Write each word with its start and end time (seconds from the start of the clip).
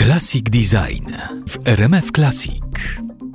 Classic 0.00 0.42
Design 0.42 1.12
w 1.48 1.68
RMF 1.68 2.10
Classic. 2.12 2.62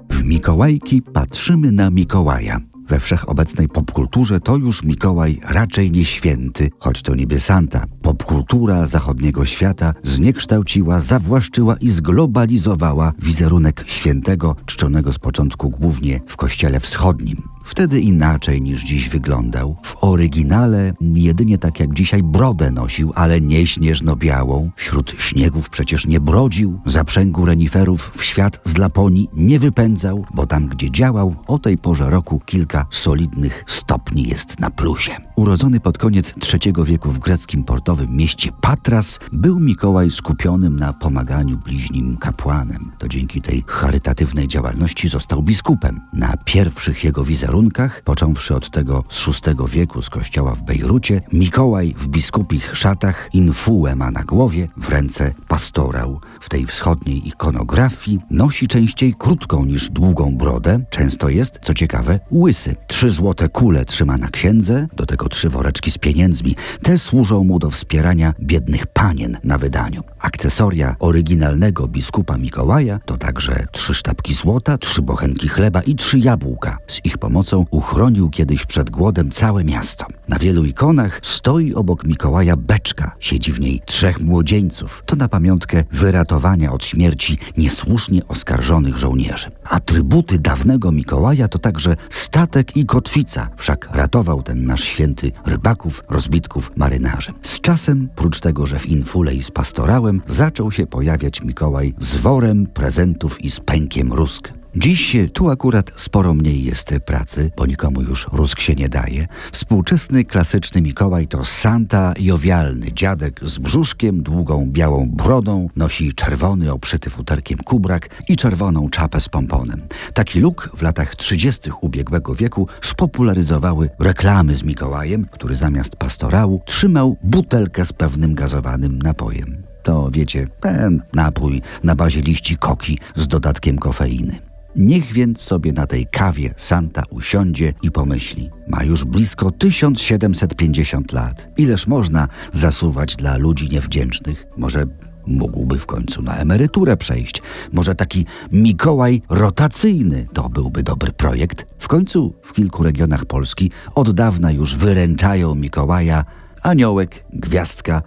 W 0.09 0.23
Mikołajki 0.23 1.01
patrzymy 1.01 1.71
na 1.71 1.89
Mikołaja. 1.89 2.59
We 2.87 2.99
wszechobecnej 2.99 3.67
popkulturze 3.67 4.39
to 4.39 4.57
już 4.57 4.83
Mikołaj 4.83 5.39
raczej 5.43 5.91
nie 5.91 6.05
święty, 6.05 6.69
choć 6.79 7.01
to 7.01 7.15
niby 7.15 7.39
Santa. 7.39 7.85
Popkultura 8.01 8.85
zachodniego 8.85 9.45
świata 9.45 9.93
zniekształciła, 10.03 11.01
zawłaszczyła 11.01 11.75
i 11.81 11.89
zglobalizowała 11.89 13.13
wizerunek 13.19 13.83
świętego, 13.87 14.55
czczonego 14.65 15.13
z 15.13 15.19
początku 15.19 15.69
głównie 15.69 16.21
w 16.27 16.35
kościele 16.35 16.79
wschodnim. 16.79 17.54
Wtedy 17.65 17.99
inaczej 17.99 18.61
niż 18.61 18.83
dziś 18.83 19.09
wyglądał. 19.09 19.75
W 19.83 20.03
oryginale 20.03 20.93
jedynie 21.01 21.57
tak 21.57 21.79
jak 21.79 21.93
dzisiaj 21.93 22.23
brodę 22.23 22.71
nosił, 22.71 23.11
ale 23.15 23.41
nie 23.41 23.67
śnieżno-białą. 23.67 24.69
Wśród 24.75 25.15
śniegów 25.17 25.69
przecież 25.69 26.07
nie 26.07 26.19
brodził, 26.19 26.79
zaprzęgu 26.85 27.45
reniferów 27.45 28.11
w 28.17 28.23
świat 28.23 28.61
z 28.63 28.77
Laponii 28.77 29.29
nie 29.33 29.59
wypędzał, 29.59 30.25
bo 30.33 30.47
tam 30.47 30.67
gdzie 30.67 30.91
działał, 30.91 31.35
o 31.47 31.59
tej 31.59 31.77
porze 31.77 32.09
roku 32.09 32.41
kilka 32.45 32.85
solidnych 32.89 33.63
stopni 33.67 34.27
jest 34.27 34.59
na 34.59 34.69
plusie. 34.69 35.11
Urodzony 35.35 35.79
pod 35.79 35.97
koniec 35.97 36.33
III 36.53 36.73
wieku 36.85 37.11
w 37.11 37.19
greckim 37.19 37.63
portowym 37.63 38.15
mieście 38.15 38.51
Patras, 38.61 39.19
był 39.31 39.59
Mikołaj 39.59 40.11
skupionym 40.11 40.79
na 40.79 40.93
pomaganiu 40.93 41.57
bliźnim 41.57 42.17
kapłanem. 42.17 42.91
To 42.97 43.07
dzięki 43.07 43.41
tej 43.41 43.63
charytatywnej 43.67 44.47
działalności 44.47 45.09
został 45.09 45.43
biskupem. 45.43 46.01
Na 46.13 46.37
pierwszych 46.37 47.03
jego 47.03 47.23
wizerunkach 47.23 47.54
warunkach, 47.55 48.01
począwszy 48.01 48.55
od 48.55 48.69
tego 48.69 49.03
z 49.09 49.25
VI 49.25 49.55
wieku 49.67 50.01
z 50.01 50.09
kościoła 50.09 50.55
w 50.55 50.63
Bejrucie, 50.63 51.21
Mikołaj 51.33 51.93
w 51.97 52.07
biskupich 52.07 52.77
szatach 52.77 53.29
infułę 53.33 53.95
ma 53.95 54.11
na 54.11 54.23
głowie, 54.23 54.67
w 54.77 54.89
ręce 54.89 55.33
pastorał. 55.47 56.19
W 56.39 56.49
tej 56.49 56.65
wschodniej 56.65 57.27
ikonografii 57.27 58.19
nosi 58.31 58.67
częściej 58.67 59.13
krótką 59.13 59.65
niż 59.65 59.89
długą 59.89 60.35
brodę, 60.35 60.79
często 60.89 61.29
jest, 61.29 61.59
co 61.61 61.73
ciekawe, 61.73 62.19
łysy. 62.31 62.75
Trzy 62.87 63.09
złote 63.09 63.49
kule 63.49 63.85
trzyma 63.85 64.17
na 64.17 64.27
księdze, 64.27 64.87
do 64.95 65.05
tego 65.05 65.29
trzy 65.29 65.49
woreczki 65.49 65.91
z 65.91 65.97
pieniędzmi. 65.97 66.55
Te 66.83 66.97
służą 66.97 67.43
mu 67.43 67.59
do 67.59 67.69
wspierania 67.69 68.33
biednych 68.41 68.87
panien 68.87 69.37
na 69.43 69.57
wydaniu. 69.57 70.03
Akcesoria 70.19 70.95
oryginalnego 70.99 71.87
biskupa 71.87 72.37
Mikołaja 72.37 72.99
to 73.05 73.17
także 73.17 73.67
trzy 73.71 73.93
sztabki 73.93 74.33
złota, 74.33 74.77
trzy 74.77 75.01
bochenki 75.01 75.47
chleba 75.47 75.81
i 75.81 75.95
trzy 75.95 76.19
jabłka. 76.19 76.77
Z 76.87 77.05
ich 77.05 77.17
pomocą 77.17 77.44
pomocą 77.45 77.65
uchronił 77.71 78.29
kiedyś 78.29 78.65
przed 78.65 78.89
głodem 78.89 79.31
całe 79.31 79.63
miasto. 79.63 80.05
Na 80.27 80.39
wielu 80.39 80.65
ikonach 80.65 81.19
stoi 81.23 81.73
obok 81.73 82.05
Mikołaja 82.05 82.55
beczka, 82.55 83.15
siedzi 83.19 83.53
w 83.53 83.59
niej 83.59 83.81
trzech 83.85 84.19
młodzieńców. 84.21 85.03
To 85.05 85.15
na 85.15 85.27
pamiątkę 85.27 85.83
wyratowania 85.91 86.71
od 86.71 86.85
śmierci 86.85 87.37
niesłusznie 87.57 88.27
oskarżonych 88.27 88.97
żołnierzy. 88.97 89.51
Atrybuty 89.63 90.39
dawnego 90.39 90.91
Mikołaja 90.91 91.47
to 91.47 91.59
także 91.59 91.95
statek 92.09 92.77
i 92.77 92.85
kotwica, 92.85 93.49
wszak 93.57 93.89
ratował 93.91 94.43
ten 94.43 94.65
nasz 94.65 94.83
święty 94.83 95.31
rybaków, 95.45 96.03
rozbitków, 96.09 96.71
marynarzy. 96.75 97.31
Z 97.41 97.61
czasem, 97.61 98.09
prócz 98.15 98.39
tego, 98.39 98.65
że 98.65 98.79
w 98.79 98.85
infule 98.85 99.35
i 99.35 99.43
z 99.43 99.51
pastorałem, 99.51 100.21
zaczął 100.27 100.71
się 100.71 100.87
pojawiać 100.87 101.41
Mikołaj 101.41 101.93
z 101.99 102.15
worem 102.15 102.65
prezentów 102.65 103.43
i 103.43 103.51
z 103.51 103.59
pękiem 103.59 104.13
rusk. 104.13 104.64
Dziś 104.77 105.17
tu 105.33 105.49
akurat 105.49 105.91
sporo 105.95 106.33
mniej 106.33 106.63
jest 106.63 106.93
pracy, 107.05 107.51
bo 107.57 107.65
nikomu 107.65 108.01
już 108.01 108.27
rusk 108.31 108.59
się 108.59 108.75
nie 108.75 108.89
daje. 108.89 109.27
Współczesny 109.51 110.25
klasyczny 110.25 110.81
Mikołaj 110.81 111.27
to 111.27 111.45
Santa 111.45 112.13
jowialny 112.19 112.93
dziadek 112.93 113.39
z 113.43 113.57
brzuszkiem, 113.57 114.23
długą 114.23 114.65
białą 114.71 115.09
brodą, 115.11 115.69
nosi 115.75 116.13
czerwony 116.13 116.71
oprzyty 116.71 117.09
futerkiem 117.09 117.57
kubrak 117.57 118.09
i 118.29 118.35
czerwoną 118.35 118.89
czapę 118.89 119.19
z 119.19 119.29
pomponem. 119.29 119.81
Taki 120.13 120.39
luk 120.39 120.71
w 120.77 120.81
latach 120.81 121.15
30. 121.15 121.69
ubiegłego 121.81 122.35
wieku 122.35 122.67
spopularyzowały 122.81 123.89
reklamy 123.99 124.55
z 124.55 124.63
Mikołajem, 124.63 125.25
który 125.31 125.55
zamiast 125.55 125.95
pastorału 125.95 126.61
trzymał 126.65 127.17
butelkę 127.23 127.85
z 127.85 127.93
pewnym 127.93 128.33
gazowanym 128.33 129.01
napojem. 129.01 129.63
To 129.83 130.09
wiecie, 130.11 130.47
ten 130.59 131.01
napój 131.13 131.61
na 131.83 131.95
bazie 131.95 132.21
liści 132.21 132.57
koki 132.57 132.99
z 133.15 133.27
dodatkiem 133.27 133.77
kofeiny. 133.77 134.54
Niech 134.75 135.13
więc 135.13 135.41
sobie 135.41 135.73
na 135.73 135.87
tej 135.87 136.07
kawie 136.07 136.53
Santa 136.57 137.03
usiądzie 137.09 137.73
i 137.81 137.91
pomyśli. 137.91 138.49
Ma 138.67 138.83
już 138.83 139.05
blisko 139.05 139.51
1750 139.51 141.11
lat. 141.11 141.47
Ileż 141.57 141.87
można 141.87 142.27
zasuwać 142.53 143.15
dla 143.15 143.37
ludzi 143.37 143.69
niewdzięcznych? 143.69 144.45
Może 144.57 144.85
mógłby 145.27 145.79
w 145.79 145.85
końcu 145.85 146.21
na 146.21 146.35
emeryturę 146.37 146.97
przejść. 146.97 147.41
Może 147.73 147.95
taki 147.95 148.25
Mikołaj 148.51 149.21
rotacyjny 149.29 150.27
to 150.33 150.49
byłby 150.49 150.83
dobry 150.83 151.11
projekt. 151.11 151.65
W 151.79 151.87
końcu 151.87 152.33
w 152.43 152.53
kilku 152.53 152.83
regionach 152.83 153.25
Polski 153.25 153.71
od 153.95 154.11
dawna 154.11 154.51
już 154.51 154.75
wyręczają 154.75 155.55
Mikołaja 155.55 156.25
aniołek, 156.61 157.25
gwiazdka 157.33 158.01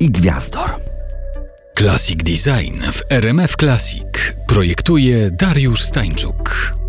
i 0.00 0.10
gwiazdor. 0.10 0.70
Classic 1.78 2.16
Design 2.16 2.80
w 2.92 3.02
RMF 3.10 3.56
Classic 3.56 4.34
projektuje 4.52 5.30
Dariusz 5.30 5.82
Stańczuk. 5.82 6.81